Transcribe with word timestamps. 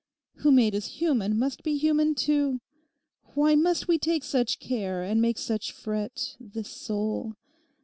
Who 0.37 0.51
made 0.51 0.73
us 0.73 0.95
human 0.97 1.37
must 1.37 1.61
be 1.61 1.77
human 1.77 2.15
too. 2.15 2.59
Why 3.35 3.53
must 3.53 3.87
we 3.87 3.99
take 3.99 4.23
such 4.23 4.59
care, 4.59 5.03
and 5.03 5.21
make 5.21 5.37
such 5.37 5.69
a 5.69 5.73
fret—this 5.75 6.71
soul? 6.71 7.35